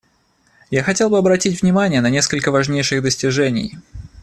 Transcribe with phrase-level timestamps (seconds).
[0.71, 3.77] Я хотел бы обратить внимание на несколько важнейших достижений.